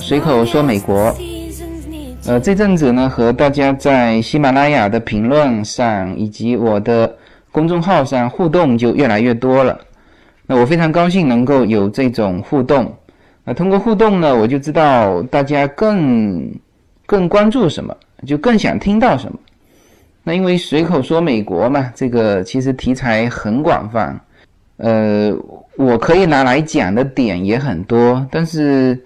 [0.00, 1.14] 随口说美国。
[2.26, 7.14] 呃，这阵子呢，和大家在喜马拉雅的评论上以及我的
[7.50, 9.78] 公众号上互动就越来越多了。
[10.46, 12.92] 那我非常高兴能够有这种互动。
[13.44, 16.50] 那通过互动呢，我就知道大家更
[17.06, 17.94] 更关注什么，
[18.26, 19.38] 就更想听到什么。
[20.22, 24.20] 那因为随口说美国嘛，这个其实题材很广泛，
[24.76, 25.34] 呃，
[25.76, 29.02] 我可以拿来讲的点也很多，但是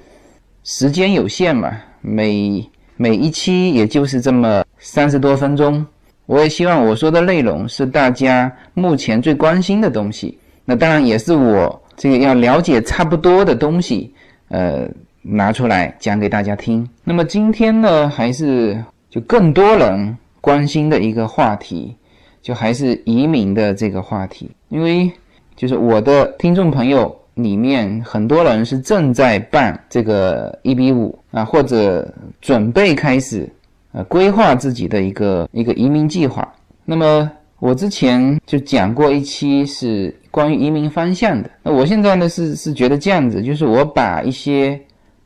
[0.65, 2.65] 时间有限嘛，每
[2.97, 5.85] 每一期也就是这么三十多分钟。
[6.27, 14.15] 我也希望我说的内容是大家目前最关心的东西，那当然也是我这个要了解差不多的东西，
[14.51, 14.89] 呃，
[15.21, 16.89] 拿出来讲给大家听。
[17.03, 21.97] 那么今天呢，还是就更多人关心的一个话题，
[22.41, 25.11] 就还是移民的这个话题，因为
[25.57, 27.19] 就是我的听众朋友。
[27.35, 33.49] 里面很多人是正在办这个一比五啊，或者准备开始
[33.93, 36.47] 呃规划自己的一个一个移民计划。
[36.85, 41.51] 那么我之前就讲过一期是关于移民方向的。
[41.63, 44.79] 那我现在呢是是觉得这样子，就是我把一些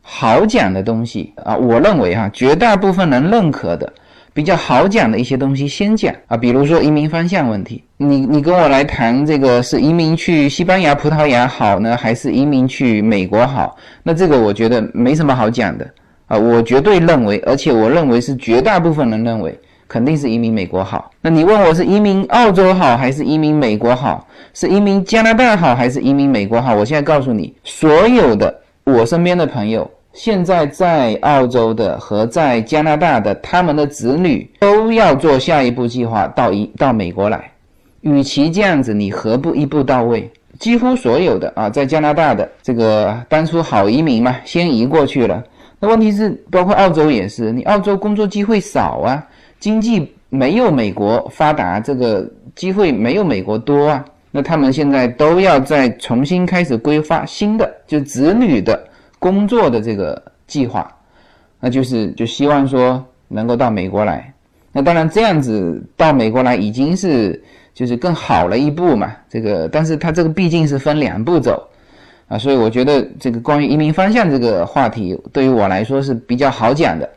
[0.02, 3.92] 好讲的东西啊，我认为哈绝大部分人认可的。
[4.36, 13.74] 比较好讲的一些东西先讲啊，比如说移民方向问题，你你跟我来谈这个是移民去西班牙、葡萄牙好呢，还是移民去美国好？
[14.02, 15.88] 那这个我觉得没什么好讲的
[16.26, 21.10] 啊，我绝对认为，而且我认为是绝大部分人认为，肯定是移民美国好。
[21.22, 24.28] 那你问我是移民澳洲好，还是移民美国好？
[24.52, 26.74] 是移民加拿大好，还是移民美国好？
[26.74, 29.90] 我现在告诉你，所有的我身边的朋友。
[30.16, 37.52] 现在在澳洲的和在加拿大的，他们的子女都要做下一步计划到一到美国来。
[38.00, 40.28] 与其这样子，你何不一步到位？
[40.58, 45.44] 几乎所有的啊，在加拿大的这个当初好移民嘛，先移过去了。
[45.78, 49.22] 那问题是，包括澳洲也是，你澳洲工作机会少啊，
[49.60, 54.02] 经济没有美国发达，这个机会没有美国多啊。
[54.30, 58.82] 那他们现在都要再重新开始规划新的，就子女的。
[59.18, 60.90] 工作的这个计划，
[61.58, 64.32] 那就是就希望说能够到美国来。
[64.72, 69.12] 那当然这样子到美国来已经是就是更好了一步嘛。
[69.28, 71.66] 这个，但是它这个毕竟是分两步走
[72.28, 77.08] 啊，所以我觉得这个关于移民方向这个话题对于我来说是比较好讲的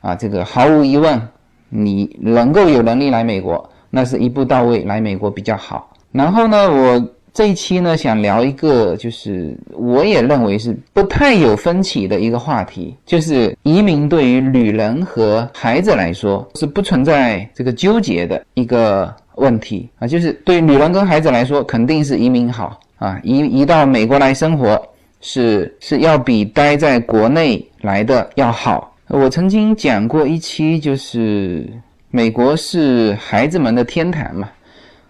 [0.00, 0.14] 啊。
[0.14, 1.20] 这个毫无疑问，
[1.68, 5.94] 你能够有能力来美国，那是一步到位来美国比较好。
[6.12, 7.08] 然后呢，我。
[7.38, 24.76] 这一期呢，想聊一个，就是我也认为是不太有分歧的一个话题，就是移民对于女人和孩子来说是不存在这个纠结的一个问题啊，就是对女人跟孩子来说，肯定是移民好啊，移移到美国来生活
[25.20, 28.92] 是 是要比待在国内来的要好。
[29.06, 31.64] 我曾经讲过一期，就是
[32.10, 34.50] 美国是孩子们的天堂嘛，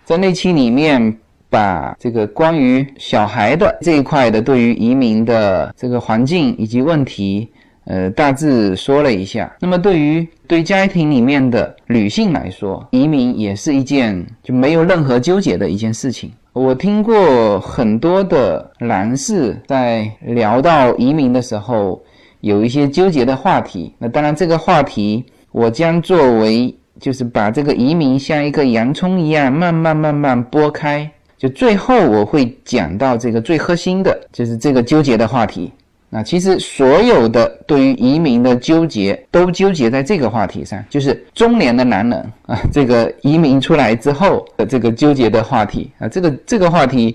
[0.05, 1.17] 在那期里面。
[1.51, 7.49] 把这个关于小孩的这一块的对于移民的这个环境以及问题，
[7.85, 9.51] 呃，大致说了一下。
[9.61, 16.31] 那么对于对家庭里面的女性来说，移民也是一件就没有任何纠结的一件事情。
[16.53, 22.03] 我听过很多的男士在聊到移民的时候，
[22.41, 23.95] 有一些纠结的话题。
[23.99, 31.09] 那当然，这个话题我将作为就是把这个移民像一个洋葱一样慢慢慢慢剥开。
[31.39, 35.73] 就最后我会讲到这个最核心的，就是这个纠结的话题。
[36.11, 47.15] 那其实所有的对于移民的纠结，都纠结在这个话题上，就是中年的男人啊，这个移民出来之后的这个纠结的话题啊，这个这个话题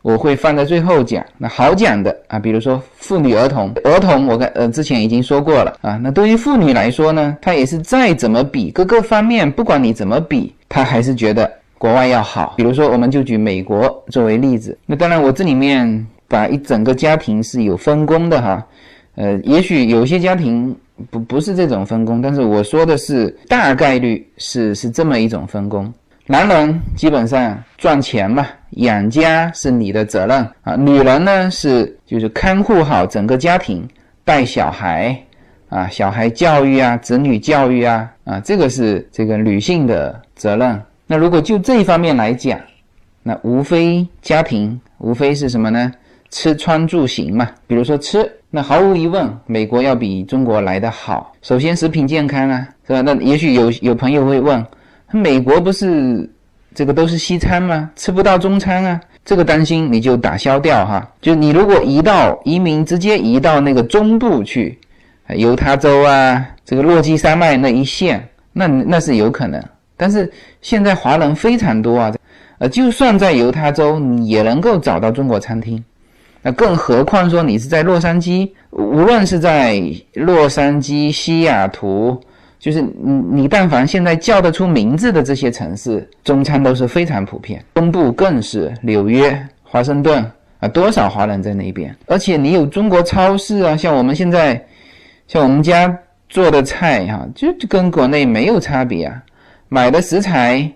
[0.00, 1.22] 我会放在最后讲。
[1.36, 6.00] 那好讲的啊，比如说妇女儿童，儿童我跟呃之前已经说过了啊。
[6.02, 11.59] 那对于妇女来说呢，她也是再怎么比各个方面，不管你怎么比，她还是觉得。
[11.80, 14.76] 国外要好，比如说，我们就举美国作为例子。
[14.84, 18.66] 那当然，我这里面把一整个家庭是有分工的哈。
[19.14, 20.76] 呃，也许有些家庭
[21.10, 25.90] 不不是这种分工，但是我说的是大概率是是这么一种分工。
[26.26, 30.76] 男人基本上赚钱嘛，养家是你的责任啊。
[30.76, 33.88] 女人呢是就是看护好整个家庭，
[34.22, 35.18] 带小孩
[35.70, 40.78] 啊，小孩教育啊，子女教育啊啊，这个是这个女性的责任。
[41.12, 42.56] 那如果就这一方面来讲，
[43.24, 45.92] 那无非家庭无非是什么呢？
[46.30, 47.50] 吃穿住行嘛。
[47.66, 51.32] 比如说吃，那毫无疑问，美国要比中国来得好。
[51.42, 53.00] 首先食品健康啊，是吧？
[53.00, 54.64] 那也许有有朋友会问，
[55.10, 56.30] 美国不是
[56.76, 57.90] 这个都是西餐吗？
[57.96, 59.00] 吃不到中餐啊？
[59.24, 61.10] 这个担心你就打消掉哈。
[61.20, 64.78] 就你如果移到移民直接移到那个中部去，
[65.34, 69.60] 犹他州啊，这个落基山脉那一线，那那是有可能。
[70.00, 70.32] 但是
[70.62, 72.10] 现在华人非常多啊，
[72.56, 75.84] 呃，就算在犹他州，你也能够找到中国餐厅。
[76.40, 79.78] 那更何况说你是在洛杉矶，无论是在
[80.14, 82.18] 洛杉矶、西雅图，
[82.58, 83.12] 就是你
[83.42, 87.62] 你但凡现在叫得出名字的这些城市，中餐都是非常普遍。
[87.74, 90.24] 东部更是纽约、华盛顿
[90.60, 91.94] 啊，多少华人在那边？
[92.06, 94.64] 而且你有中国超市啊，像我们现在，
[95.28, 95.94] 像我们家
[96.30, 99.22] 做的菜哈，就跟国内没有差别啊。
[99.72, 100.68] 买的食材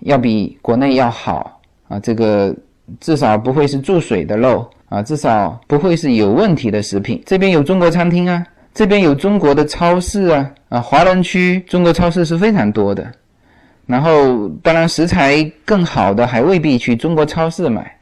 [0.00, 2.52] 要比国内要好啊，这个
[2.98, 7.22] 至少不会是注水的肉啊，至少不会是有问题的食品。
[7.24, 8.44] 这边有中国餐厅啊，
[8.74, 13.06] 这边有中国的超市啊，啊，华人区中国超市是非常多的。
[13.86, 17.96] 然后，当然食材更好的还未必去中国超市买，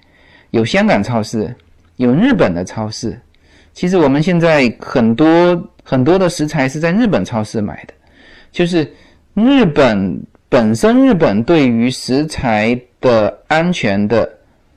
[0.51, 1.55] 有香港超市，
[1.97, 3.21] 有日本的超市。
[3.75, 7.93] 其实我们现在很多很多的食材是在日本超市买的，
[8.51, 8.91] 就是。
[9.35, 14.29] 日本本身，日本对于食材的安全的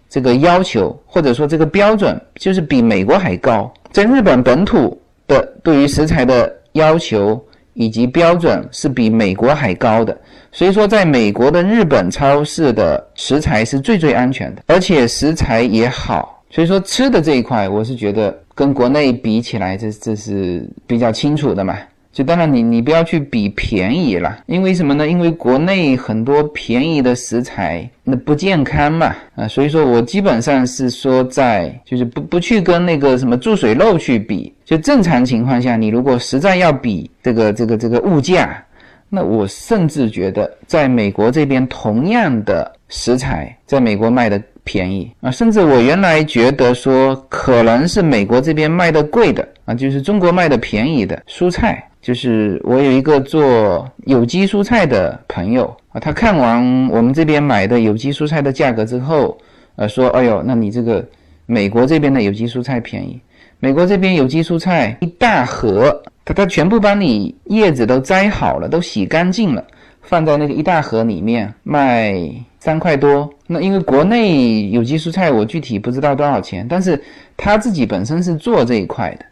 [0.08, 3.72] 这个要求，或者说这个标准，就是比美国还高。
[3.92, 4.98] 在日本本土
[5.28, 7.42] 的对于食材的要求
[7.74, 10.18] 以及标准是比美国还高的。
[10.52, 16.42] 所以说，在美国的日本超市的食材是最最安全的，而且食材也好。
[16.50, 21.78] 所以说，吃的这一块，我是觉得跟国内比起来，这这是比较清楚的嘛。
[22.16, 25.06] 就当然，你你不要去比便宜了，因为什么呢？
[25.06, 38.64] 因为国内很多便宜的食材那不健康嘛，啊，所以说我基本上是说在就是不不去跟那个什么注水肉去比，就正常情况下，你如果实在要比这个这个这个物价，
[39.10, 51.86] 那我甚至觉得在美国这边同样的食材，在美国卖的便宜啊，甚至我原来觉得说可能是美国这边卖的贵的啊，就是中国卖的便宜的蔬菜。
[52.06, 59.36] 就是我有一个做有机蔬菜的朋友啊，他看完我们这边买的有机蔬菜的价格之后，
[59.76, 61.04] 呃，说：“哎呦，那你这个
[61.48, 63.20] 美国这边的有机蔬菜便宜。
[63.60, 69.66] 美国这边有机蔬菜一大盒，他他全部帮你叶子都摘好了，都洗干净了，
[70.04, 72.14] 放在那个一大盒里面卖
[72.60, 73.28] 三块多。
[73.48, 77.04] 那因为国内有机蔬菜我具体不知道多少钱，但是
[77.36, 79.26] 他自己本身是做这一块的。”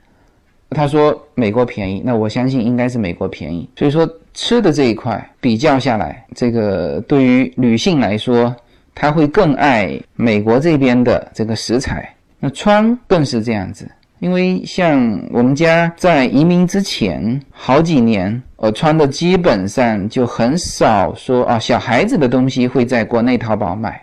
[0.73, 3.69] 他说美国便宜，那我相信应该是美国便宜。
[3.77, 8.53] 所以说吃的这一块比较下来，这个对于女性来说，
[8.95, 12.13] 她会更爱美国这边的这个食材。
[12.39, 13.89] 那穿更是这样子，
[14.19, 24.01] 因为像我们家在移民之前好几年，我穿的基本上就很少说啊，小孩子的东西会在国内淘宝买。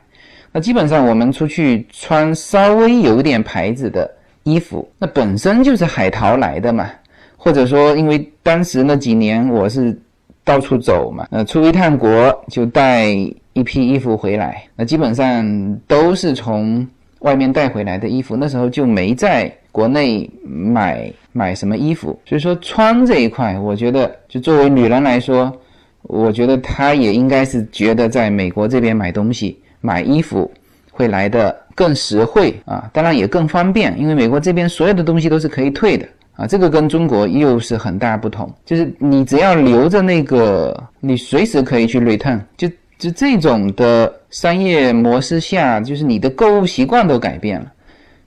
[0.52, 4.10] 那基本上我们出去穿稍微有点牌子的。
[4.44, 6.90] 衣服那本身就是海淘来的嘛，
[7.36, 9.96] 或者说因为当时那几年我是
[10.44, 13.08] 到处走嘛，呃，出一趟国就带
[13.52, 16.86] 一批衣服回来，那基本上都是从
[17.20, 25.54] 外面带回来的衣服，那时候就没在国内买买什么衣服，所以说穿这一块，我觉得就作为女人来说，
[26.02, 30.50] 我觉得她也应该是觉得在美国这边买东西买衣服
[30.90, 31.54] 会来的。
[31.80, 36.06] 更实惠啊，当然也更方便，因为美国这边所有的东西都是可以退的
[36.36, 38.52] 啊，这个跟中国又是很大不同。
[38.66, 42.38] 就是你只要留着那个，你随时可以去 return。
[42.58, 42.68] 就
[42.98, 47.72] 就这种的商业模式下，就是你的购物习惯都改变了。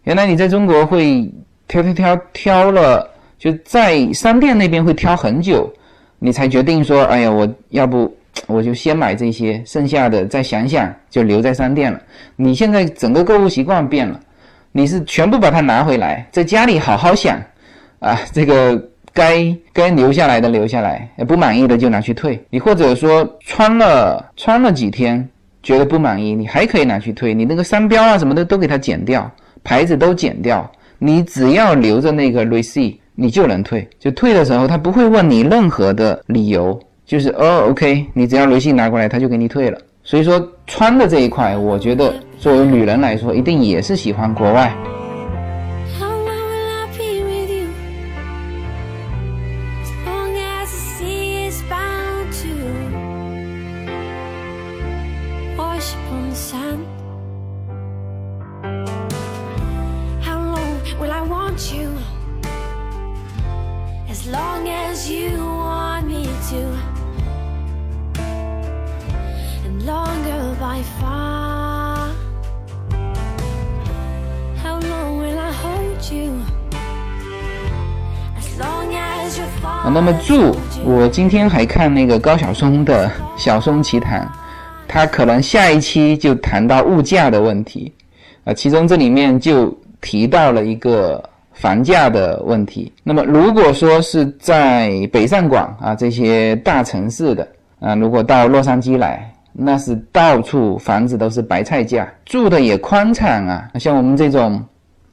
[0.05, 1.31] 原来你在中国会
[1.67, 3.07] 挑挑挑挑了，
[3.37, 5.71] 就在商店那边会挑很久，
[6.17, 8.11] 你才决定说，哎呀，我要不。
[8.47, 11.99] 我就先买这些，剩下的再想想，就留在商店了。
[12.35, 14.19] 你现在整个购物习惯变了，
[14.71, 17.41] 你是全部把它拿回来，在家里好好想，
[17.99, 18.81] 啊，这个
[19.13, 22.43] 该该留下来的留下来，不满意的就拿去退。
[22.49, 25.27] 你或者说穿了穿了几天，
[25.61, 27.33] 觉得不满意，你还可以拿去退。
[27.33, 29.31] 你那个商标啊什么的都给它剪掉，
[29.63, 33.87] 牌子都剪掉，你只要留着那个 receipt，你就能退。
[33.99, 36.77] 就退的时候，他不会问你任何的理由。
[37.05, 39.77] 就是哦，OK，你只要微信拿过来，他就给你退了。
[40.03, 44.73] 所以说穿的这一块，我觉得作为女人来说，一定也是喜欢国外。
[79.83, 84.21] 啊，那么住，我今天还看那个高晓松的《晓松奇谈》，
[84.87, 87.91] 他可能下一期就谈到物价的问题，
[88.45, 91.21] 啊，其中这里面就提到了一个
[91.51, 92.93] 房价的问题。
[93.03, 97.45] 那么如果说是在北上广啊这些大城市的
[97.81, 104.63] 啊，如果到洛杉矶来，那是到处房子都是白菜价，住的也宽敞啊，像我们这种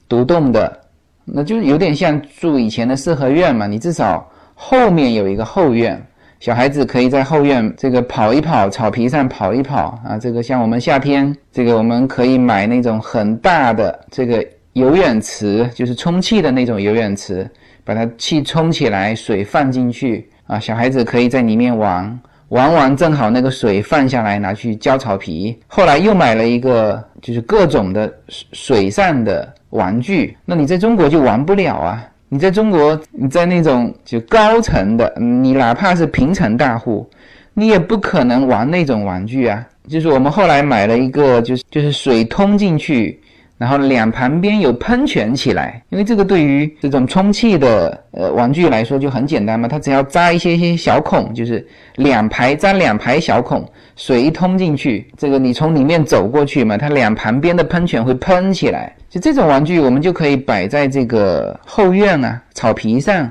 [0.09, 0.79] 独栋的，
[1.25, 4.25] 那就有点像住以前的四合院嘛，你至少。
[4.63, 6.01] 后面有一个后院，
[6.39, 10.19] 小孩子可以在后院这个跑一跑，草皮上跑一跑啊。
[10.19, 17.51] 这个像我们夏天，这个我们可以买那种很大的这个游泳池，就是充气的那种游泳池，
[17.85, 25.59] 把它气充起来，水放进去啊，小孩子可以在里面玩，玩完正好那个水放下来，拿去浇草皮。
[25.67, 32.07] 后来又买了一个，就是各种的水上的玩具，那你在中国就玩不了啊。
[32.33, 37.11] 你在中国，你在那种就高层的，你哪怕是平层大户，
[37.55, 39.67] 你也不可能玩那种玩具啊。
[39.89, 43.21] 就是我们后来买了一个，就是就是水通进去。
[43.61, 53.63] 然后两旁边有喷泉起来，因为这个对于这种充气的呃玩具来说就很简单嘛，它只要扎一些些小孔，就是两排扎两排小孔，
[53.97, 58.97] 水一通进去，这个你从里面走过去嘛，它两旁边的喷泉会喷起来。
[59.11, 63.31] 就这种玩具，我们就可以摆在这个后院啊草皮上，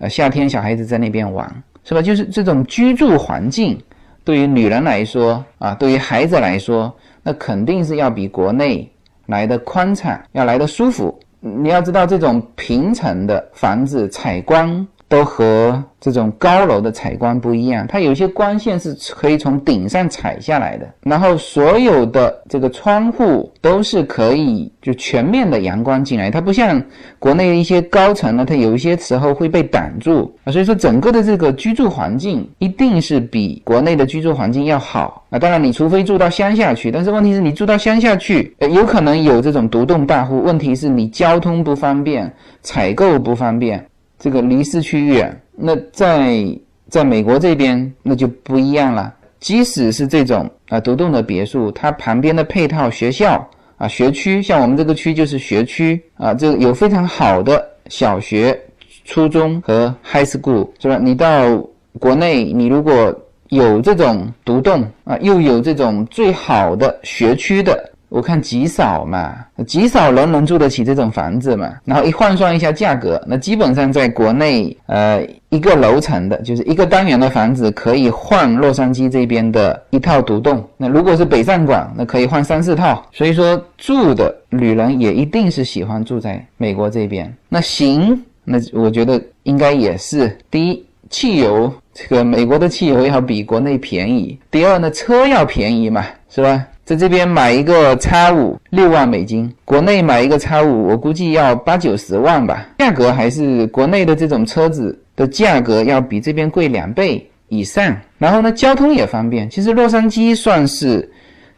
[0.00, 1.48] 呃夏天小孩子在那边玩，
[1.84, 2.02] 是吧？
[2.02, 3.80] 就是这种居住环境，
[4.24, 6.92] 对于女人来说啊，对于孩子来说，
[7.22, 8.90] 那肯定是要比国内。
[9.28, 11.16] 来的宽敞，要来的舒服。
[11.38, 14.86] 你要知道，这种平层的房子采光。
[15.08, 26.80] 都和这种高楼的采光不一样，它有些光线是可以从顶上采下来的，然后所有的这个窗户都是可以就全面的阳光进来，它不像
[27.18, 35.38] 国内的一些高层呢，它有一些时候会被挡住啊，所以说整个的这个居住环境一定是比国内的居住环境要好啊。
[35.38, 42.30] 当然，你除非住到乡下去，但是问题是你住到乡下去，有可能有这种独栋大户，问题是你交通不方便，
[42.62, 43.84] 采购不方便。
[44.18, 46.44] 这个离市区远，那在
[46.88, 49.14] 在美国这边那就不一样了。
[49.40, 58.58] 即使是这种啊独栋的别墅，它旁边的配套学校啊学区，像我们这个区就是学区啊，这有非常好的小学、
[59.04, 60.98] 初中和 high school，是吧？
[61.00, 61.56] 你到
[62.00, 63.14] 国内，你如果
[63.50, 67.92] 有这种独栋啊，又有这种最好的学区的。
[68.08, 69.36] 我看极少嘛，
[69.66, 71.72] 极少人能住得起这种房子嘛。
[71.84, 80.66] 然后一换算一下价格，那基本上在国内，呃，一个楼层的，就是一个单元的房子，可以换洛杉矶这边的一套独栋。
[80.76, 83.04] 那如果是北上广，那可以换三四套。
[83.12, 87.30] 所以说，住的女人也一定是喜欢住在美国这边。
[87.48, 90.34] 那行，那我觉得应该也是。
[90.50, 94.38] 第一，汽油，这个美国的汽油要比国内便宜。
[94.50, 96.66] 第二呢，车要便宜嘛，是吧？
[96.88, 102.66] 在这边买一个叉五六万美金，国内买一个叉五，我估计要八九十万吧。
[102.78, 107.94] 价格还是国内的这种车子的价格要比这边贵两倍以上。
[108.16, 109.50] 然后呢，交通也方便。
[109.50, 111.06] 其实洛杉矶算是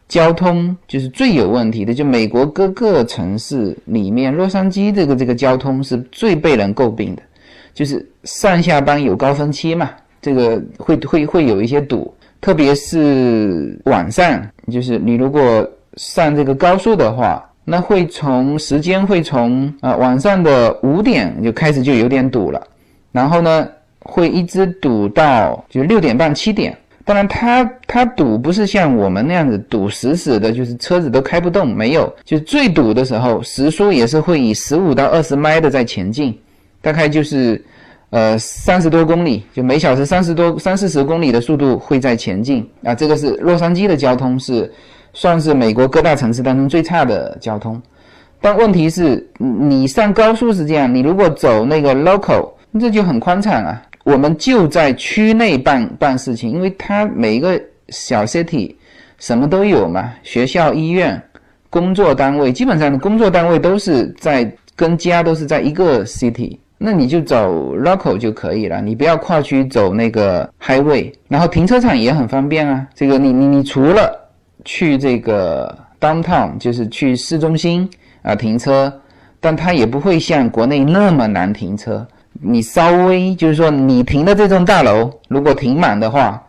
[0.09, 7.23] 交通就是最有问题的，就美国各个城市里面，洛杉矶这个这个交通是最被人诟病的，
[7.73, 12.13] 就是上下班有高峰期嘛，这个会会会有一些堵。
[12.41, 14.43] 特别是晚上，
[14.73, 22.67] 就是你如果上这个高速的话，那会从时间会从啊晚上的五点就开始就有点堵了，
[23.13, 23.69] 然后呢
[24.01, 26.75] 会一直堵到就六点半七点。
[27.05, 36.39] 当然，它它堵不是像我们那样子堵死死的，就是车子都开不动，没有，就最堵的时候时速也是会以十五到二十迈的在前进，
[36.81, 37.63] 大概就是。
[38.11, 42.93] 呃，三十多公里，就每小时三十多、三四十公里的速度会在前进啊。
[42.93, 44.71] 这个是洛杉矶的交通，是
[45.13, 47.81] 算是美国各大城市当中最差的交通。
[48.41, 52.51] 但问题是，你上高速是这样，你如果走那个 local，
[52.81, 53.81] 这就很宽敞啊。
[54.03, 58.75] 我们就在区内办办事情，因为它每一个小 city
[59.19, 61.23] 什么都有嘛，学校、医院、
[61.69, 66.59] 工作单位，基本上的工作单位都是在跟家都是在一个 city。
[66.83, 72.89] 那你就走 local 就可以了，你不要跨区走那个 highway，然后停车场也很方便啊。
[72.95, 74.19] 这个你你你除了
[74.65, 77.87] 去这个 downtown，就是去市中心
[78.23, 78.91] 啊停车，
[79.41, 82.07] 但它也不会像国内那么难停车。
[82.33, 86.43] 你稍微就是说你停的这栋大楼，如果停满的话，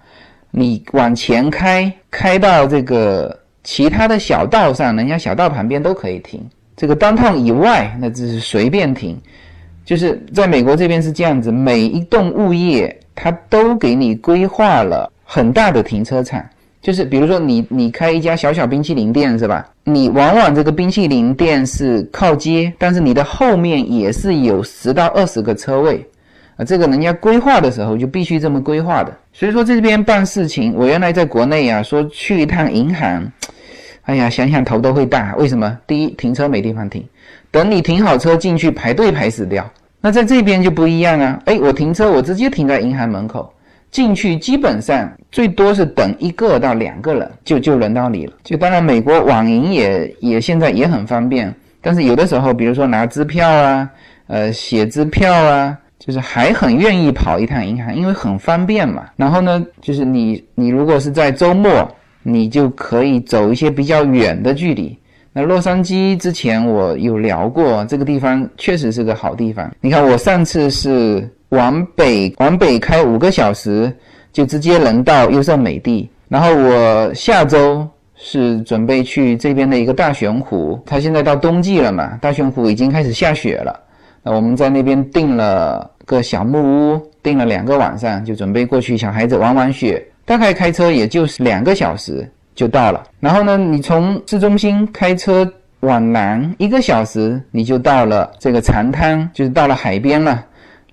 [0.51, 6.41] 你往前开，开到这个其他的小道上，人家小道旁边都可以停。
[6.77, 9.19] 这个 downtown 以外，那只是随便停。
[9.85, 16.43] 就是在美国这边是这样子，每一栋物业它都给你规划了很大的停车场。
[16.81, 19.63] 就是比如说你你开一家小小冰淇淋店是吧？
[19.83, 26.03] 你往往这个冰淇淋店是靠街，但是你的后面也是有十到二十个车位
[26.55, 26.65] 啊。
[26.65, 29.15] 这个人家规划的时候就必须这么规划的。
[29.31, 33.31] 所以说这边办事情，我原来在国内啊，说去一趟银行，
[34.03, 35.35] 哎呀，想想头都会大。
[35.35, 35.77] 为什么？
[35.85, 37.05] 第一，停车没地方停，
[37.51, 39.69] 等你停好车进去排队排死掉。
[40.01, 43.51] 那在这边就不一样啊，哎，我停车我直接停在银行门口。
[43.91, 48.33] 进去基本上最多是等一个到两个人，就就轮到你了。
[48.41, 53.89] 就当然，美国网银也也现在也很方便，但是有的时候，比如说拿支票啊，
[54.27, 59.03] 呃，写支票啊，就是还很愿意跑一趟银行，因为很方便嘛。
[59.17, 64.97] 然后呢，就是你你如果是在周末，你就可以走一些比较远的距离。
[65.33, 69.69] 那洛杉矶之前我有聊过，这个地方确实是个好地方。
[69.81, 71.29] 你看我上次是。
[71.51, 73.93] 往北往北开五个小时，
[74.31, 76.09] 就直接能到优胜美地。
[76.29, 77.85] 然后我下周
[78.15, 83.77] 是准备去这边的一个大熊湖，它现在到冬季了嘛，大熊湖已经开始下雪了。
[84.23, 90.01] 那我们在那边订了个小木屋，订了两个晚上，就准备过去，小孩子玩玩雪。
[90.31, 93.03] 大概开车也就是两个小时就到了。
[93.19, 95.45] 然后呢，你从市中心开车
[95.81, 100.41] 往南一个小时，你就到了这个长滩，就是到了海边了。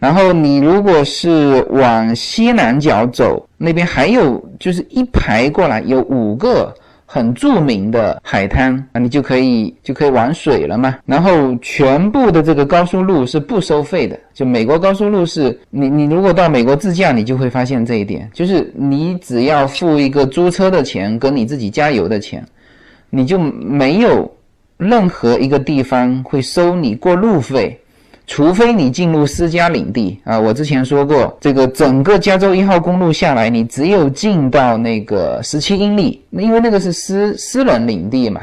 [0.01, 6.75] 然后你如果是往西南角走，那边还有就是一排过来有五个
[7.11, 10.95] 很著名的海滩啊，你就可以就可以玩水了嘛。
[11.07, 22.45] 然后全部的这个高速路是不收费的，就美国高速路是你你如果到美国自驾，你就会发现这一点，就是你只要付一个租车的钱跟你自己加油的钱，
[23.09, 24.31] 你就没有
[24.77, 27.81] 任何一个地方会收你过路费。
[28.29, 38.43] 除非你进入私家领地啊，我之前说过，这个整个加州一号公路下来，你只有进到那个十七英里，那因为那个是私私人领地嘛，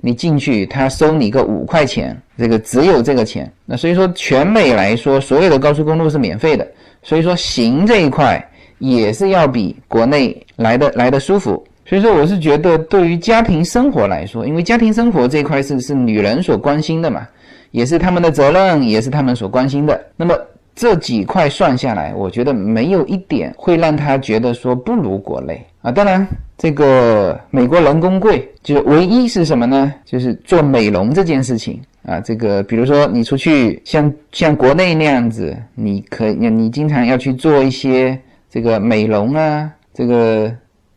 [0.00, 3.52] 你进去他收你个五块钱，这个只有这个钱。
[3.66, 6.66] 那所以说全美来说，所有的高速公路是免费的，
[7.02, 8.42] 所以说行这一块
[8.78, 11.66] 也是要比国内来的来的舒服。
[11.84, 17.26] 所以说我是觉得对于家庭生活来说，因为家庭生活这一块是是女人所关心的嘛。
[17.70, 20.00] 也是他们的责任，也是他们所关心的。
[20.16, 20.32] 那么
[20.76, 25.90] 这几块算下来，我觉得没有一点会让他觉得说不如国内啊。
[25.90, 26.24] 当然，
[26.56, 29.92] 这个美国人工贵，就唯一是什么呢？
[30.04, 32.20] 就是做美容这件事情啊。
[32.20, 38.16] 这个比如说你出去像像国内那样子，你可你你经常要去做一些
[38.48, 40.48] 这个美容啊，这个。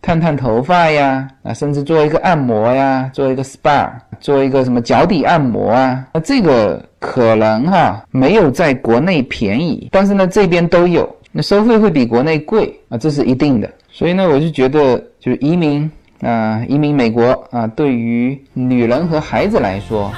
[0.01, 13.69] 烫烫头发呀，啊，甚至做一个按摩呀，做一个 SPA，做一个什么脚底按摩啊，那这个可能哈没有在国内便宜，但是呢这边都有，那收费会比国内贵啊，这是一定的。
[13.91, 20.11] 所以呢，我就觉得就是移民啊，移民美国啊，对于女人和孩子来说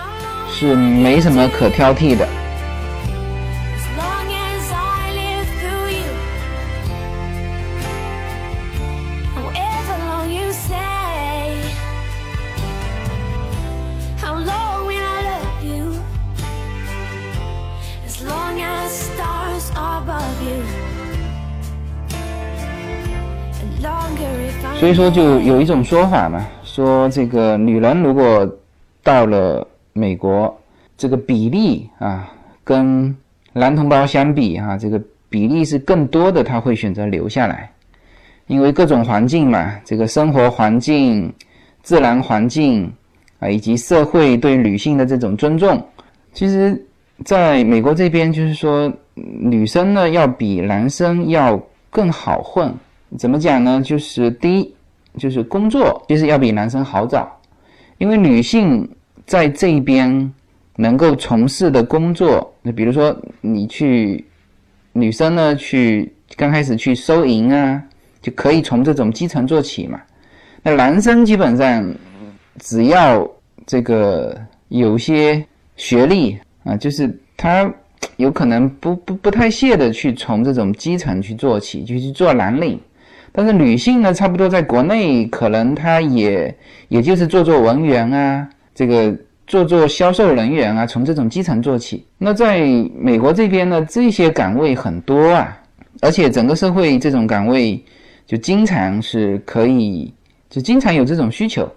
[0.50, 2.28] 是没什么可挑剔的。
[24.80, 28.50] 所以说，就有一种说法嘛，说这个女人如果
[29.04, 30.58] 到了美国，
[30.98, 32.32] 这个比例啊，
[32.64, 33.14] 跟
[33.52, 37.70] 男同胞相比啊，这个比例是更多的，她会选择留下来，
[38.48, 41.30] 因为各种环境嘛，这个生活环境、
[41.84, 42.90] 自然环境
[43.40, 45.86] 啊，以及社会对女性的这种尊重，
[46.32, 46.82] 其实
[47.26, 52.74] 在美国这边，就是说女生呢要比男生要更好混。
[53.18, 53.82] 怎么讲呢？
[53.84, 54.74] 就是第一，
[55.18, 57.28] 就是工作其实要比男生好找，
[57.98, 58.88] 因为女性
[59.26, 60.32] 在这边
[60.76, 64.24] 能够从事的工作，那比如说你去
[64.94, 67.84] 女生呢去刚开始去收银啊，
[68.22, 70.00] 就可以从这种基层做起嘛。
[70.62, 71.96] 那男生基本上
[72.60, 73.28] 只要
[73.66, 75.44] 这个有些
[75.76, 77.72] 学历啊，就是他
[78.18, 82.80] 有可能不不不太屑的去从这种基层去做起，就去做蓝领。
[83.32, 86.54] 但是女性呢，差不多在国内可能她也
[86.88, 89.16] 也就是做做文员啊，这个
[89.48, 92.06] 做做销售人员啊，从这种基层做起。
[92.18, 92.60] 那在
[92.96, 95.58] 美国这边呢，这些岗位很多啊，
[96.02, 97.82] 而且整个社会这种岗位
[98.26, 100.14] 就经常是可以，
[100.50, 101.70] 就经常有这种需求。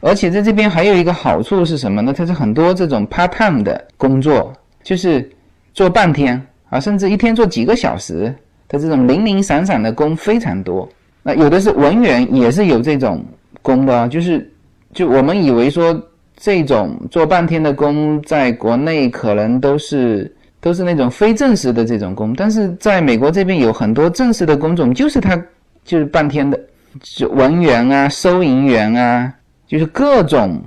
[0.00, 2.12] 而且在这边还有一个好处是什么呢？
[2.16, 4.50] 它是很多这种 part time 的工作，
[4.82, 5.30] 就是
[5.74, 8.34] 做半天啊，甚至一天做几个小时
[8.66, 10.88] 的这种零零散散的工非常多。
[11.22, 13.24] 那有的是文员，也是有这种
[13.60, 14.50] 工的，就是
[14.94, 16.00] 就我们以为说
[16.36, 25.36] 这种做半天的工，在国内可能都是都是那种非正式的这种工，但是在美国这边有很多正式的工种，就是他
[25.84, 26.58] 就是半天的，
[27.02, 29.30] 就文员啊、收银员啊，
[29.66, 30.58] 就是各种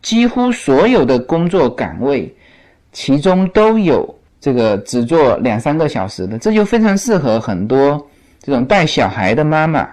[0.00, 2.32] 几乎所有的工作岗位，
[2.92, 8.00] 其中都有这个只做两三个小时的，这就非常适合很多。
[8.42, 9.88] 这种带小孩的妈妈，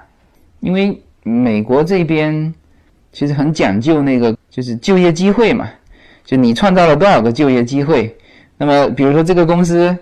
[0.59, 2.53] 因为美国这边
[3.11, 5.69] 其实很讲究那个，就是就业机会嘛。
[6.23, 8.15] 就你创造了多少个就业机会？
[8.57, 9.95] 那么，比如说这个公司，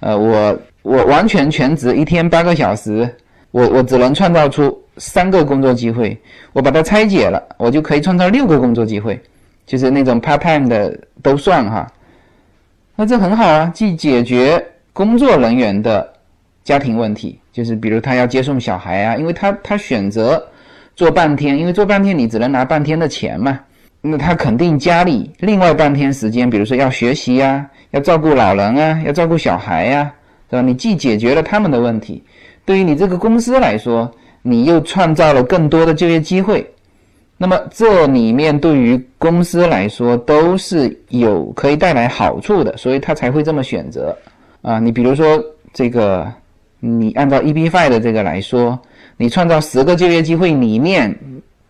[0.00, 3.08] 呃，我我完全全职，一天八个小时，
[3.52, 6.18] 我我只能创造出三个工作机会。
[6.52, 9.20] 我把它拆解了，我就可以创造六个工作机会，
[9.66, 11.86] 就是那种 part time 的都算哈。
[12.96, 16.12] 那这很好啊，既解决工作人员的
[16.68, 17.38] 家庭问题。
[17.50, 20.40] 就是比如他要接送小孩啊，因为他他选择
[20.94, 23.58] 做半天，因为做半天你只能拿半天的钱嘛，
[24.00, 30.12] 那他肯定家里另外半天时间，比如说要学习呀，要照顾老人啊，要照顾小孩呀，
[30.50, 30.62] 是吧？
[30.62, 32.22] 你既解决了他们的问题，
[32.64, 34.08] 对于你这个公司来说，
[34.42, 36.64] 你又创造了更多的就业机会，
[37.36, 44.16] 那么这里面对于公司来说都是有可以带来好处的，所以他才会这么选择
[44.62, 44.78] 啊。
[44.78, 46.32] 你比如说这个。
[46.80, 48.78] 你按照 EB5 的这个来说，
[49.16, 51.16] 你创造十个就业机会里面，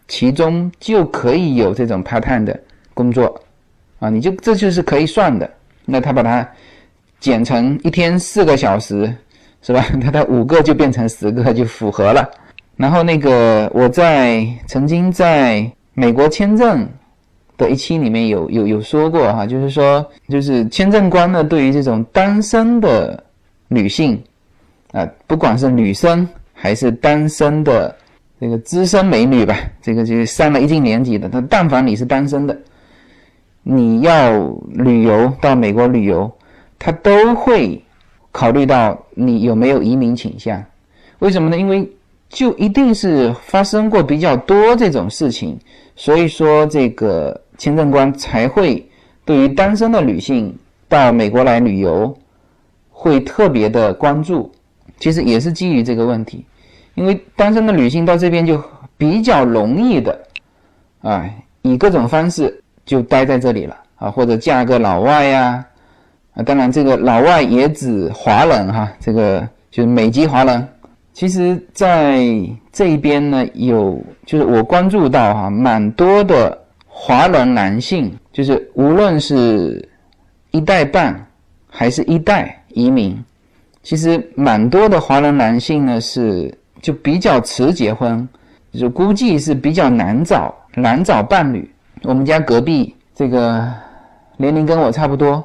[0.06, 2.58] 其中就可以有这种 part time 的
[2.92, 3.40] 工作，
[4.00, 5.50] 啊，你就这就是可以算的。
[5.86, 6.46] 那他把它
[7.20, 9.10] 减成一天四个小时，
[9.62, 9.84] 是吧？
[9.98, 12.28] 那他五个就变成十个，就符合了。
[12.76, 16.86] 然后那个我在曾经在美国签证
[17.56, 23.24] 的一期里面有有有说过哈，就是说就是签证官呢对于这种单身的
[23.68, 24.22] 女性。
[24.92, 27.94] 啊，不管是女生还是单身的
[28.40, 32.56] 这个资深美女吧，这个就上了一定年纪的，她但凡你是单身的，
[33.62, 36.30] 你要旅游到美国旅游，
[36.78, 37.82] 他都会
[38.32, 40.64] 考虑到你有没有移民倾向。
[41.18, 41.58] 为什么呢？
[41.58, 41.90] 因为
[42.28, 45.58] 就一定是发生过比较多这种事情，
[45.96, 48.88] 所以说这个签证官才会
[49.24, 50.56] 对于单身的女性
[50.88, 52.16] 到美国来旅游，
[52.90, 54.50] 会特别的关注。
[54.98, 56.44] 其实也是基于这个问题，
[56.94, 58.62] 因为单身的女性到这边就
[58.96, 60.20] 比较容易的，
[61.02, 61.24] 啊，
[61.62, 65.64] 以各种方式就待在这里了啊，或者嫁个老外呀，
[66.34, 70.68] 啊，当然这个老外也指华人哈，这个就是美籍华人。
[71.12, 72.24] 其实在
[72.72, 76.56] 这边呢，有就是我关注到哈，蛮多的
[76.86, 79.88] 华人男性，就是无论是
[80.50, 81.26] 一代半
[81.68, 83.16] 还是一代移民。
[83.88, 88.28] 其实蛮多的华人男性呢，是就比较迟结婚，
[88.70, 91.66] 就估计是比较难找难找伴侣。
[92.02, 93.66] 我们家隔壁这个
[94.36, 95.42] 年龄跟我差不多，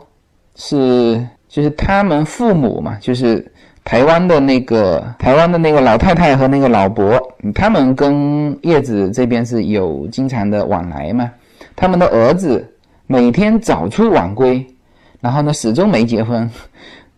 [0.57, 3.49] 是就是他们父母嘛，就是
[3.85, 7.17] 台湾的那个台湾的那个老太太和那个老伯，
[7.55, 11.31] 他们跟叶子这边是有经常的往来嘛。
[11.77, 12.75] 他们的儿子
[13.07, 14.67] 每天早出晚归，
[15.21, 16.51] 然后呢始终没结婚。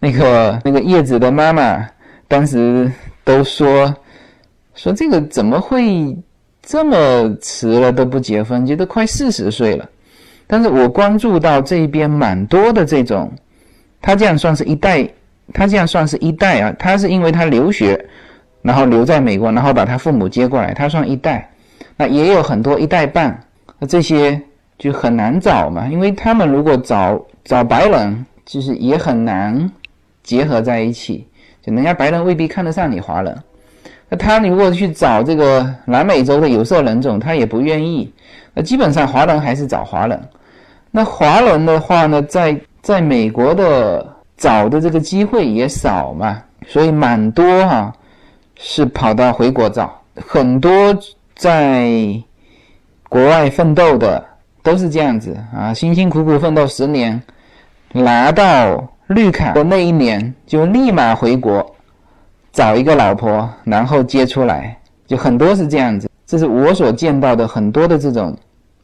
[0.05, 1.83] 那个那个叶子的妈妈
[2.27, 2.91] 当时
[3.23, 3.91] 都说
[4.75, 6.15] 说这个怎么会
[6.61, 9.89] 这么迟了都不结婚，觉得快四十岁了。
[10.45, 13.31] 但是我关注到这边蛮多的这种，
[13.99, 15.09] 他这样算是一代，
[15.51, 16.75] 他这样算是一代啊。
[16.77, 17.99] 他是因为他留学，
[18.61, 21.49] 然后留在美国，然后把他父母接过来，他算一代。
[21.97, 23.39] 那也有很多一代半，
[23.79, 24.39] 那这些
[24.77, 29.71] 就很难找嘛，因为他们如果找找白人，就是也很难。
[30.25, 31.25] 结合在一起，
[31.61, 33.37] 就人家白人未必看得上你华人，
[34.09, 38.11] 那他如果去找这个南美洲的有色人种，他也不愿意。
[38.53, 40.19] 那基本上华人还是找华人。
[40.91, 47.93] 那华人的话呢，在在美国的找的这个机会也少嘛，所以蛮多哈，
[48.57, 50.01] 是跑到回国找。
[50.15, 50.97] 很多
[51.35, 51.91] 在
[53.09, 54.23] 国外奋斗的
[54.63, 57.21] 都是这样子啊，辛辛苦苦奋斗十年，
[58.01, 58.89] 拿到。
[59.09, 61.63] 绿卡的那一年就立马回国
[62.51, 66.09] 找一个老婆，然后接出来，就很多是这样子。
[66.25, 68.35] 这是我所见到的很多的这种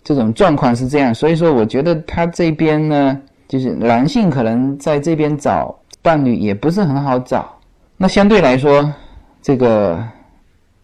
[0.03, 1.11] 这种状况是这样。
[1.11, 7.51] 所以说，我觉得他这边呢，就是男性可能在这边找伴侣也不是很好找。
[7.97, 8.93] 那相对来说，
[9.41, 9.97] 这个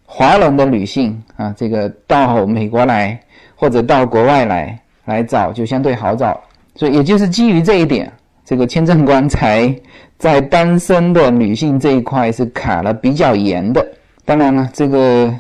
[0.03, 3.19] 华人的女性啊，这个到美国来
[3.55, 6.41] 或者到国外来来找就相对好找。
[6.77, 8.09] 所以也就是基于这一点。
[8.45, 9.75] 这个签证官才
[10.17, 13.85] 在单身的女性这一块是卡了比较严的。
[14.23, 15.33] 当然了，这个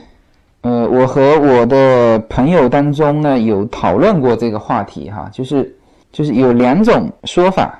[0.59, 5.73] 呃，我和我的朋友当中呢有讨论过这个话题哈，就是
[6.11, 7.79] 就是有两种说法。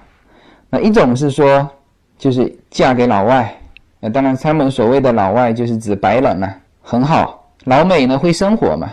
[0.69, 1.69] 那一种是说，
[2.17, 3.53] 就是嫁给老外，
[3.99, 8.89] 呃，当然他们所谓的老外就是指白人了，很好，老美呢会生活嘛。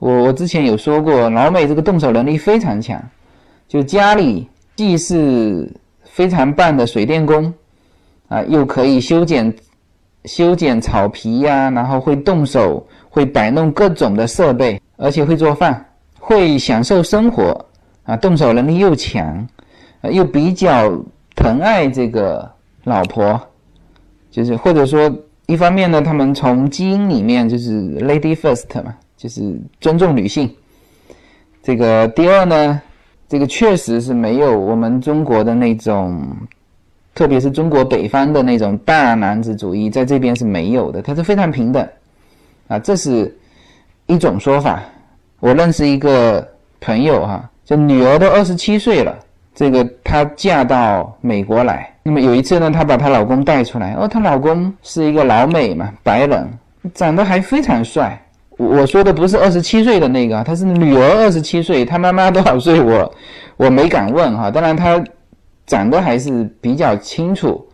[0.00, 3.00] 我我之前有说过，老美这个动手能力非常强，
[3.68, 5.70] 就家里既是
[6.02, 7.52] 非常棒的水电工，
[8.28, 9.54] 啊，又可以修剪
[10.24, 15.86] 修剪草皮呀，然后会动手，会摆弄各种的设备，而且会做饭，
[16.18, 17.64] 会享受生活，
[18.04, 19.46] 啊，动手能力又强。
[20.12, 20.96] 又比较
[21.34, 22.48] 疼爱这个
[22.84, 23.38] 老婆，
[24.30, 25.12] 就是或者说
[25.46, 30.48] 一方面呢，他们从基因里面就是 lady first 嘛，就是尊重女性。
[31.64, 32.80] 这个第二呢，
[33.28, 36.26] 这个确实是没有我们中国的那种，
[37.14, 41.86] 特别是中国北方的那种大男子主义，在这边是没有的，它是非常平等
[42.68, 43.36] 啊，这是
[44.06, 44.82] 一种说法。
[45.40, 46.46] 我认识一个
[46.80, 49.14] 朋友哈，就女儿都二十七岁了。
[49.54, 56.48] 这个她嫁到美国来，那么有一次呢，她把她老公带出来，哦，她老公是一个老美嘛，白人，
[56.94, 58.20] 长得还非常帅。
[58.58, 62.78] 我说的不是二十七岁的那个，他是女儿二十七岁，他妈妈多少岁？
[62.78, 63.14] 我
[63.56, 64.50] 我没敢问哈。
[64.50, 65.02] 当然他
[65.66, 67.66] 长得还是比较清楚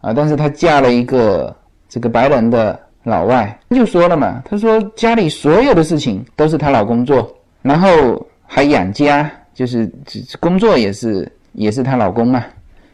[0.00, 1.54] 啊，但是她嫁了一个
[1.88, 9.28] 这个白人的老外，就说了嘛，他说家里所有的事情都是她老公做，然后还养家。
[9.54, 9.90] 就是
[10.38, 12.44] 工作也是也是她老公嘛，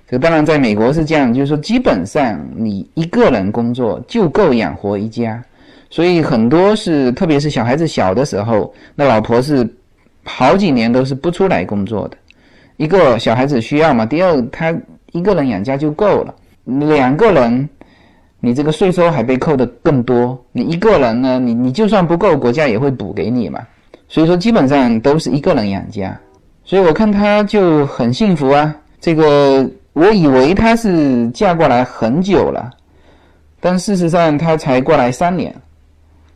[0.08, 5.44] 这当然在美国是这样，就是说基本上你一个人工作就够养活一家，
[5.94, 9.64] 所以很多是特别是小孩子小的时候，那老婆是
[10.24, 12.16] 好几年都是不出来工作的。
[12.78, 14.74] 一个小孩子需要嘛，第二他
[15.12, 17.68] 一个人养家就够了，两个人
[18.40, 23.60] 你这个税收还被扣的更多，你一个人呢，你你就算不够，国家也会补给你嘛，
[24.08, 26.18] 所以说基本上都是一个人养家。
[26.64, 28.74] 所以我看他就很幸福啊。
[29.00, 32.68] 这个我以为她是嫁过来很久了，
[33.60, 35.54] 但事实上她才过来三年，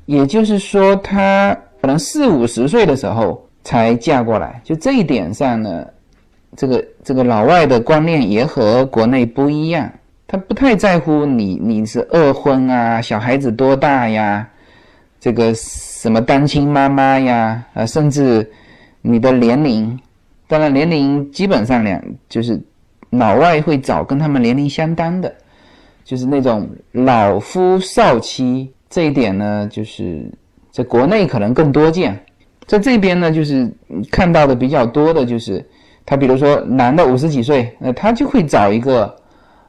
[0.09, 4.59] 也就是说她可能四五十岁的时候才嫁过来。
[4.65, 5.87] 就这一点上呢，
[6.57, 9.93] 这个这个老外的观念也和国内不一样，
[10.27, 14.49] 他不太在乎你你是二婚啊，小孩子多大呀，
[15.21, 18.51] 这个什么单亲妈妈呀，啊，甚至
[19.03, 19.99] 你的年龄。
[20.47, 22.59] 当然，年龄基本上两就是
[23.11, 25.31] 老外会找跟他们年龄相当的，
[26.03, 30.25] 就是那种老夫少妻这一点呢，就是
[30.71, 32.19] 在国内可能更多见，
[32.67, 33.71] 在这边呢，就是
[34.11, 35.65] 看到的比较多的就是
[36.07, 39.15] 他，比如说男的五十几岁，那他就会找一个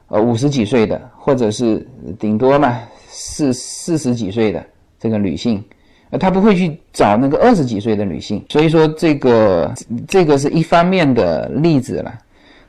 [0.08, 1.86] 呃五十几岁的，或者是
[2.18, 2.78] 顶多嘛
[3.08, 4.64] 四四十几岁的
[4.98, 5.62] 这个女性。
[6.10, 9.72] 呃，他不会去找那个二十几岁的女性，所以说这个
[10.08, 12.12] 这个是一方面的例子了。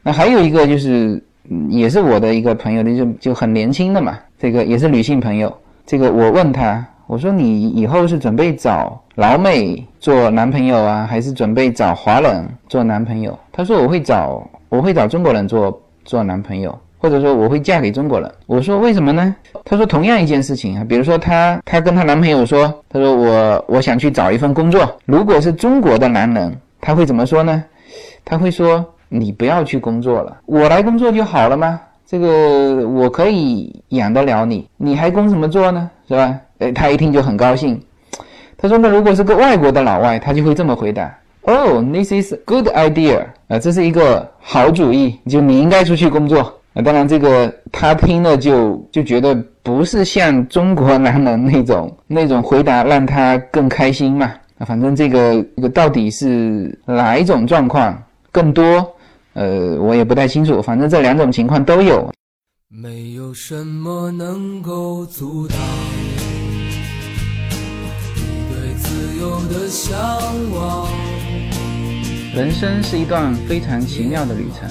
[0.03, 1.19] 那还有一个就是，
[1.67, 5.51] 也是我的一个朋友，就就很年轻的嘛，这个也是女性朋友。
[5.85, 13.37] 这个我问他，我说你以后是准备找老美做男朋友啊，还是准备找华人做男朋友？
[13.51, 16.77] 他说我会找我会找中国人做做男朋友。
[17.03, 19.35] 或者说我会嫁给中国人，我说为什么呢？
[19.65, 27.63] 他说同样一件事情啊，比如说她她跟她男朋友说，他说我我想去找一份工作，如果是中国的男人，他会怎么说呢？
[28.23, 31.81] 他会说你不要去工作了，我来工作就好了吗？
[32.11, 35.89] 这个我可以养得了你，你还工什么作呢？
[36.09, 36.37] 是吧？
[36.59, 37.81] 哎，他一听就很高兴。
[38.57, 41.09] 他说那如果是个外国的老外，他就会这么回答
[41.43, 46.39] ：Oh, this is good idea 啊，这是一个好主意，就你应该出去工作。
[46.73, 54.29] 啊当然，这个他听了就就觉得不是像中国男人那种那种回答让他更开心嘛。
[54.57, 57.97] 那反正这个这个到底是哪一种状况
[58.33, 58.85] 更多，
[59.33, 60.61] 呃，我也不太清楚。
[60.61, 62.11] 反正这两种情况都有。
[62.67, 65.57] 没有什么能够阻挡
[68.15, 69.97] 你对自由的向
[70.51, 70.87] 往。
[72.33, 74.69] 人生是一段非常奇妙的旅程。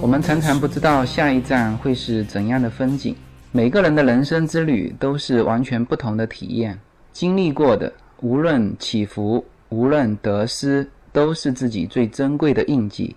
[0.00, 3.14] 我们常常不知道下一站会是怎样的风景。
[3.52, 6.78] 每个人的人生之旅都是完全不同的体验，
[7.12, 13.14] 经历过的无论起伏，无论得失，都是自己最珍贵的印记。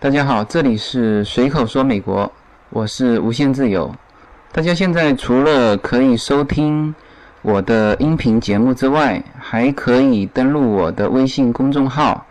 [0.00, 2.30] 大家好，这里是随口说美国，
[2.70, 3.92] 我是无限自由。
[4.52, 6.94] 大家现在除了可以收听
[7.42, 12.24] 我的音频节目之外，还可以登录我的微信公众号。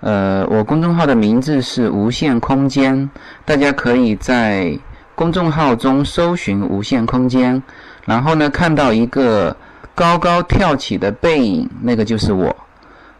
[0.00, 3.10] 呃，我公众号的名字是无限空间，
[3.44, 4.74] 大家可以在
[5.14, 7.62] 公众号中搜寻“无限空间”，
[8.06, 9.54] 然后呢，看到一个
[9.94, 12.56] 高高跳起的背影，那个就是我。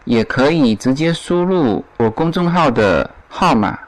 [0.07, 3.79] 也可以直接输入我公众号的号码，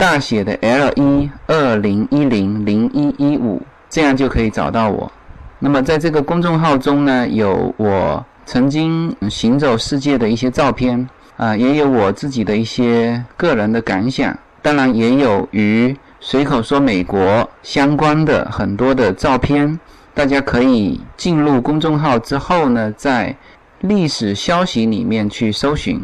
[0.00, 3.60] 大写的 L 一二零一零零一一五，
[3.90, 5.12] 这样就可以找到我。
[5.58, 11.06] 那么在这个公众号中呢，有我曾经行走世界的一些照片。
[11.36, 19.78] 啊，也有我自己的一些个人的感想，当然也有与随口说美国相关的很多的照片。
[20.14, 23.36] 大家可以进入公众号之后呢，在
[23.80, 26.00] 历史消息里面去搜寻，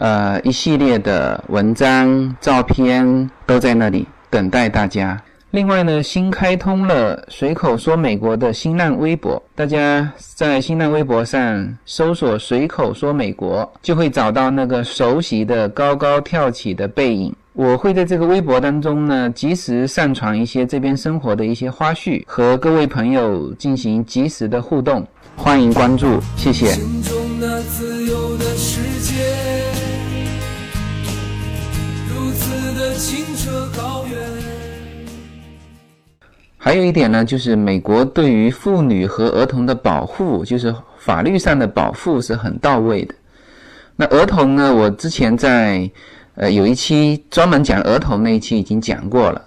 [0.00, 5.20] 呃，一系列的文章、照片都在那里等待大家。
[5.50, 17.34] 另外呢，新开通了随口说美国的新浪微博，大家在新浪微博上搜索“随口说美国”，就会找到那个熟悉的高高跳起的背影。
[17.52, 25.06] 我会在这个微博当中呢，及时上传一些这边生活的一些花絮，和各位朋友进行及时的互动。
[25.36, 26.78] 欢迎关注，谢谢。
[36.62, 43.14] 还有一点呢，就是美国对于妇女和儿童的保护，就是法律上的保护是很到位的。
[43.96, 45.90] 那儿童呢，我之前在
[46.34, 49.42] 呃有一期专门讲儿童那一期已经讲过了。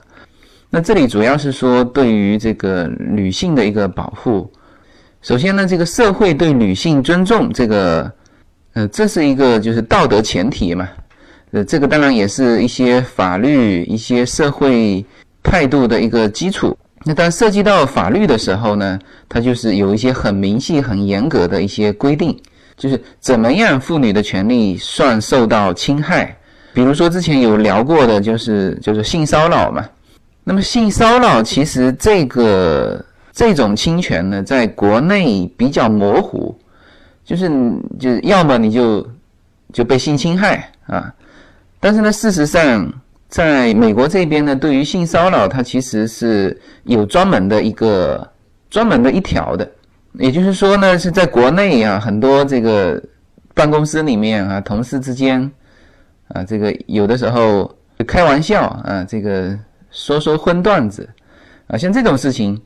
[0.71, 4.52] 那这里主要是说对于这个女性的一个保护。
[5.21, 8.12] 首先呢，这个社会对女性尊重，这个
[8.73, 10.89] 呃这是一个就是道德前提嘛。
[11.52, 15.06] 呃，这个当然也是一些法律、一些社会
[15.43, 16.76] 态度的一个基础。
[17.06, 22.34] 那当涉及到法律的时候呢，它就是有一些很明细、很严格的一些规定，
[22.78, 26.34] 就是怎么样妇女的权利算受到侵害。
[26.74, 29.86] 比如说之前有聊过的，就是就是性骚扰嘛。
[30.46, 36.58] 那么性骚扰其实这个这种侵权呢，在国内比较模糊，
[37.26, 37.52] 就是
[38.00, 39.06] 就要么你就
[39.74, 41.13] 就被性侵害啊，
[41.82, 42.89] 但是呢，事实上。
[43.34, 48.32] 在美国这边呢，对于性骚扰，它其实是有专门的一个
[48.69, 49.67] 专门的一条的。
[50.19, 53.02] 也就是说呢，是在国内啊，很多这个
[53.56, 55.52] 办公室里面啊，同事之间
[56.28, 59.58] 啊，这个有的时候开玩笑啊，这个
[59.89, 61.10] 说说荤段子
[61.65, 62.62] 啊，像这种事情，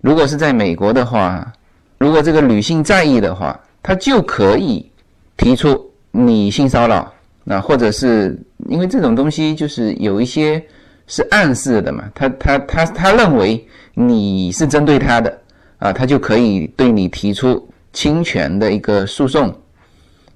[0.00, 1.52] 如果是在美国的话，
[1.98, 4.88] 如果这个女性在意的话，她就可以
[5.36, 7.12] 提出你性骚扰。
[7.44, 10.62] 那或者是因为这种东西就是有一些
[11.06, 15.38] 是暗示的嘛，他他他他认为你是针对他的
[15.78, 19.52] 啊，他就可以对你提出侵权的一个诉讼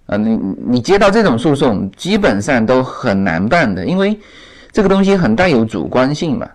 [0.07, 0.16] 啊。
[0.16, 4.19] 你你接到这种诉讼，基本上都很难办的，因为
[4.73, 6.49] 这个东西很带有主观性嘛。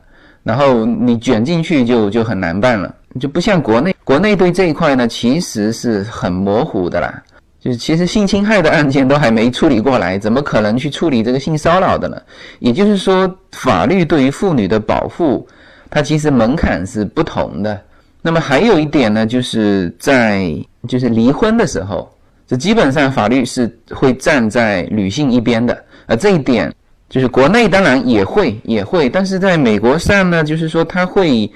[0.44, 7.24] 然后你卷进去就就很难办了，就不像国内，国内对这一块呢其实是很模糊的啦。
[7.64, 12.20] 就是其实性侵害的案件都还没处理过来，怎么可能去处理这个性骚扰的呢？
[12.58, 15.48] 也就是说，法律对于妇女的保护，
[15.88, 17.80] 它其实门槛是不同的。
[18.24, 20.52] 那么还有一点呢，就是在
[20.88, 22.12] 就是离婚的时候，
[22.48, 25.86] 这基本上法律是会站在女性一边的。
[26.08, 26.74] 而这一点
[27.10, 31.48] 就是国内当然也会也会，但是在美国上呢，就是说它会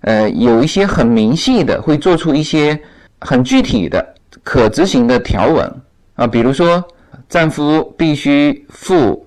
[0.00, 2.80] 呃有一些很明细的，会做出一些
[3.20, 4.14] 很具体的。
[4.42, 5.72] 可执行的条文
[6.14, 6.82] 啊，比如说，
[7.28, 9.26] 丈夫必须付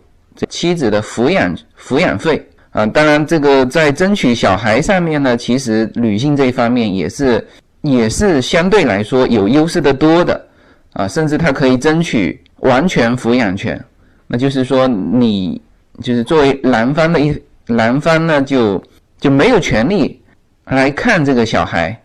[0.49, 2.85] 妻子的抚养抚养费啊。
[2.85, 7.47] 当然，这个在争取小孩上面呢，其实女性这一方面也是
[7.81, 10.47] 也是相对来说有优势的多的
[10.93, 11.07] 啊。
[11.07, 13.79] 甚至她可以争取完全抚养权，
[14.27, 15.61] 那就是说，你
[16.01, 18.83] 就是作为男方的一男方呢，就
[19.19, 20.21] 就没有权利
[20.65, 21.95] 来看这个小孩。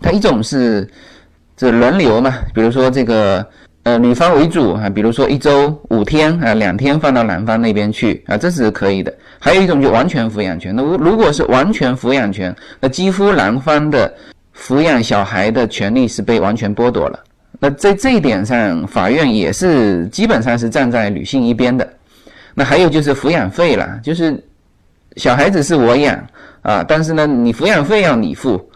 [0.00, 0.88] 他一种是。
[1.62, 3.46] 这轮流嘛，比如说这个
[3.84, 9.14] 呃女方为主啊，比如说一周五天啊，两天放到男方那边去啊，这是可以的。
[9.38, 14.12] 还有一种就完全抚养权，那如果是完全抚养权，那几乎男方的
[14.58, 17.20] 抚养小孩的权利是被完全剥夺了。
[17.60, 21.88] 那在这一点上，法院也是基本上是站在女性一边的。
[22.54, 24.36] 那还有就是抚养费了，就是
[25.14, 26.26] 小孩子是我养
[26.62, 28.68] 啊，但是呢，你抚养费要你付。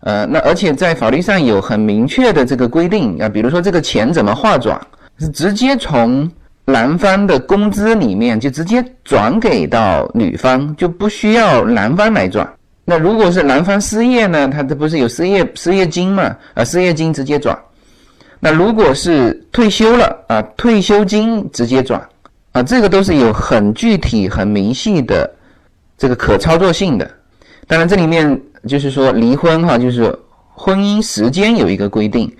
[0.00, 4.80] 呃，那而且在法律上有很明确的这个规定啊，比如说这个钱怎么划转，
[5.18, 6.30] 是直接从
[6.64, 12.48] 男方的工资里面就直接转给到女方，就不需要男方来转。
[12.84, 16.36] 那如果是男方失业呢，他这不是有失业失业金嘛？
[16.54, 17.58] 啊，失业金直接转。
[18.38, 22.00] 那如果是退休了啊，退休金直接转
[22.52, 25.28] 啊，这个都是有很具体、很明细的
[25.98, 27.10] 这个可操作性的。
[27.66, 30.16] 当然，这里面就是说离婚哈，就是
[30.54, 32.30] 婚姻时间有一个规定，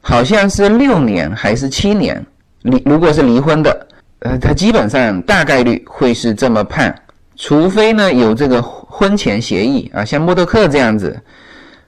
[0.00, 2.24] 好像是六年还是七年。
[2.62, 3.86] 离如果是离婚的，
[4.20, 6.94] 呃，他基本上大概率会是这么判，
[7.36, 11.18] 除非呢有这个婚前协议啊，像默多克这样子，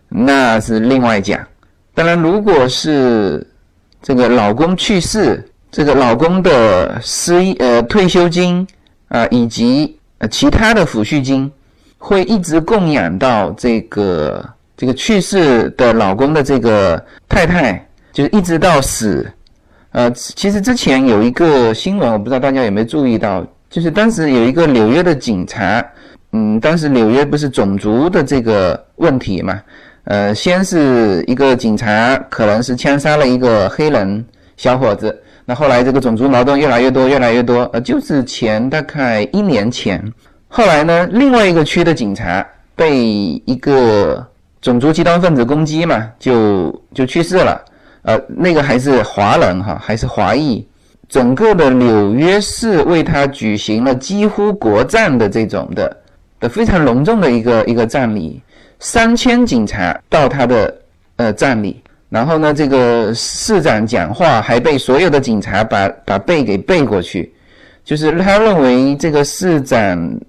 [0.08, 1.38] 那是另外讲。
[1.94, 3.46] 当然，如果是
[4.00, 8.66] 这个老公去世，这个老公的失呃退休金
[9.08, 11.52] 啊，以及呃其他的抚恤金，
[12.04, 14.44] 会一直供养到这个
[14.76, 19.24] 这个去世的老公的这个太太，就是一直到死。
[19.92, 25.84] 呃，其实之前有一个新闻，我不知道大家有没有注意到，就是当时有一个纽约的警察，
[26.32, 29.62] 嗯，当时纽约不是种族的这个问题嘛？
[30.04, 34.24] 呃，先是一个警察可能是枪杀了一个黑人
[34.56, 40.02] 小伙子，那后来这个种族矛盾越来越多，越来越多，呃，就是前大概一年前，
[40.54, 42.46] 后来呢，另外一个区的警察
[42.76, 42.94] 被
[43.46, 44.22] 一个
[44.60, 47.58] 种族极端分子攻击嘛，就就去世了，
[48.02, 50.62] 呃，那个还是华人哈，还是华裔，
[51.08, 55.96] 整个的纽约市为他举行了几乎国葬的这种的
[56.38, 58.38] 的非常隆重的一个一个葬礼。
[58.78, 60.74] 三千警察到他的
[61.16, 67.32] 呃葬礼，然后呢，这个市长讲话还被所有的警察把把背给背过去，
[67.86, 70.20] 就是他认为这个市长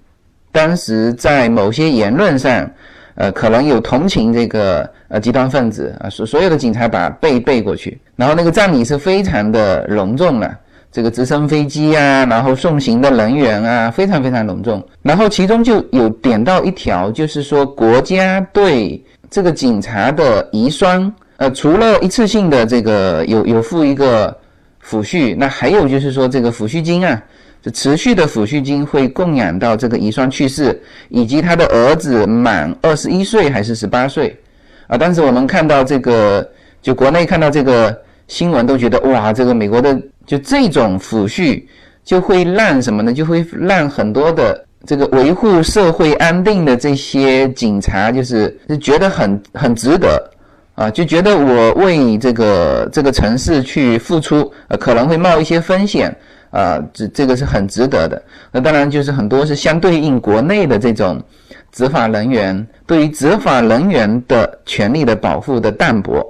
[0.54, 2.72] 当时在某些言论上，
[3.16, 10.58] 呃，可能有同情这个呃极端分子啊，所所有的警察把背背过去，然后那个葬礼是非常的隆重的。
[10.91, 14.82] 这个直升飞机啊，然后送行的人员啊，非常非常隆重。
[15.01, 24.38] 然后其中就有点到一条，就是说国家对这个警察的遗孀，呃，除了一次性的这个有有付一个
[24.88, 27.20] 抚恤，那还有就是说这个抚恤金啊，
[27.64, 34.38] 就持续的抚恤金会供养到这个遗孀去世，以及他的儿子满二十一岁还是十八岁
[34.86, 34.97] 啊。
[34.97, 36.47] 当时我们看到这个，
[36.82, 37.97] 就国内看到这个
[38.28, 39.99] 新闻，都觉得哇，这个美国的。
[40.26, 41.61] 就这种抚恤，
[42.01, 43.11] 就会让什么呢？
[43.11, 50.32] 就会让很多的这个维护社会安定的这些警察，就是就觉得很很值得
[50.76, 56.16] 啊，就觉得我为这个这个城市去付出，呃，可能会冒一些风险
[56.54, 58.22] 啊，这这个是很值得的。
[58.51, 61.20] 那当然就是很多是相对应国内的这种
[61.72, 66.24] 执法人员对于执法人员的权利的保护的淡薄。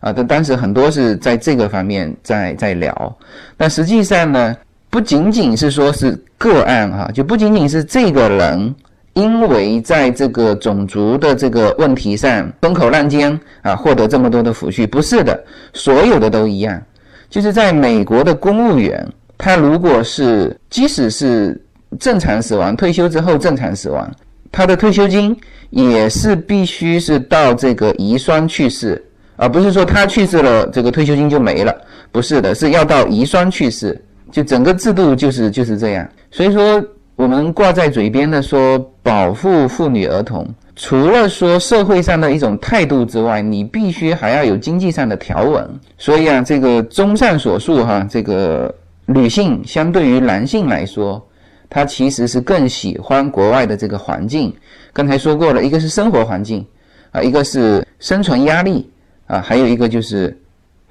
[0.00, 3.16] 啊，但当时很多是在这个方面在在聊，
[3.56, 4.56] 但实际上呢，
[4.90, 8.74] 不仅仅是说是个案哈，就不仅仅是这个人
[9.12, 15.40] 因为在这个种族的这个问题上风口浪尖啊，获得这么多的抚恤，不是的，
[15.72, 16.82] 所有的都一样，
[17.30, 19.06] 就是在美国的公务员，
[19.44, 21.60] 他如果是即使是
[21.98, 24.08] 正常死亡，退休之后正常死亡，
[24.52, 25.36] 他的退休金
[25.70, 29.04] 也是必须是到这个遗孀去世。
[29.34, 31.76] 而不是说他去世了，这个退休金就没了，
[32.12, 36.08] 不是的，是要到遗孀去世，就整个制度就是就是这样。
[36.30, 36.80] 所以说，
[37.16, 45.68] 我们挂在嘴边的说保护妇女儿童，除了说社会上的一种态度之外，你必须还要有经济上的条文。
[45.98, 48.72] 所以啊，这个综上所述哈，这个
[49.12, 51.24] 女性相对于男性来说，
[51.68, 54.54] 她其实是更喜欢国外的这个环境。
[54.92, 56.66] 刚才说过了，一个是生活环境
[57.10, 58.88] 啊，一个是生存压力。
[59.28, 60.36] 啊，还有一个就是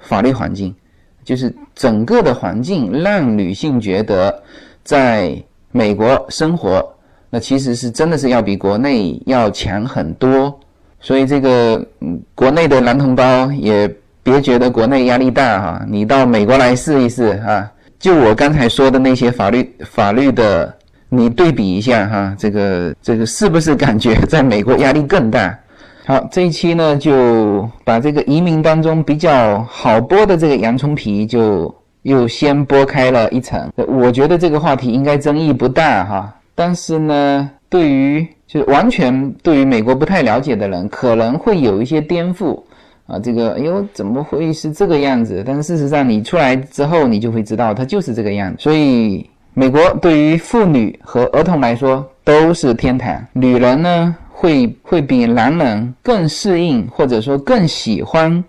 [0.00, 0.74] 法律环境，
[1.22, 4.42] 就是整个的环境让女性觉得
[4.82, 6.92] 在美国生活，
[7.30, 10.58] 那其实是真的是要比国内要强很多。
[10.98, 11.86] 所以这个
[12.34, 13.88] 国内的男同胞也
[14.24, 17.70] 别觉得国内压力大哈，你到美国来试一试啊。
[18.02, 20.74] 就我刚才说的那些法律法律的，
[21.08, 25.56] 你对比一下哈，这个这个是不是感觉在美国压力更大？
[26.04, 31.72] 好，这一期呢，就把这个移民当中比较好剥的这个洋葱皮，就
[32.02, 33.70] 又先剥开了一层。
[33.76, 42.60] 我觉得这个话题应该争议不大哈，但是呢，对于就是完全对于美国不太了解的人，可能会有一些颠覆
[43.06, 43.18] 啊。
[43.18, 45.42] 这个，哎呦，怎么会是这个样子？
[45.46, 48.56] 但是事实上，你出来之后，你就会知道它就是这个样子。
[48.58, 54.16] 所以，美国对于妇女和儿童来说都是天堂，女人呢？
[54.34, 58.42] 会会比男人更适应，或者说更喜欢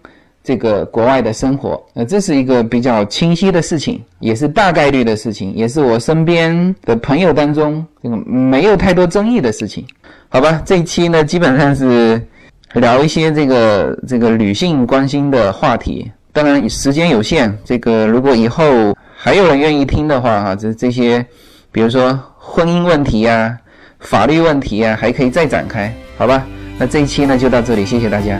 [0.44, 9.86] 这个国外的生活，呃，这是一个比较清晰的事情，也是大概率的事情，也是我身边的朋友当中这个没有太多争议的事情。
[10.30, 12.20] 好吧，这一期呢，基本上是
[12.74, 21.26] 聊一些这个这个女性关心的话题，当然时间有限，这个如果以后还有人愿意听的话，哈，这这些，
[21.72, 23.58] 比如说婚姻问题呀、
[24.00, 26.46] 法律问题呀，还可以再展开，好吧？
[26.78, 28.40] 那这一期呢就到这里，谢谢大家。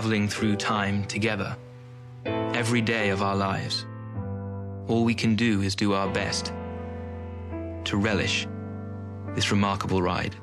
[0.00, 1.54] Traveling through time together,
[2.24, 3.84] every day of our lives.
[4.88, 6.54] All we can do is do our best
[7.84, 8.48] to relish
[9.34, 10.34] this remarkable ride.